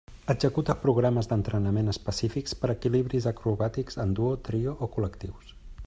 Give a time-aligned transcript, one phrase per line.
[0.33, 5.55] Executa programes d'entrenament específics per equilibris acrobàtics en duo, trio o col·lectius.